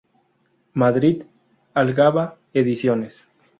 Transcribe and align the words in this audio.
Madrid: 0.73 1.25
Algaba 1.75 2.35
Ediciones. 2.55 3.23